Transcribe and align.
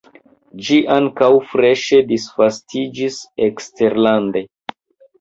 Ĝi 0.67 0.77
ankaŭ 0.95 1.29
freŝe 1.51 2.01
disvastiĝis 2.13 3.23
eksterlande. 3.53 4.47